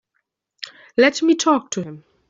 Let 0.97 1.21
me 1.21 1.35
talk 1.35 1.69
to 1.69 1.83
him. 1.83 2.05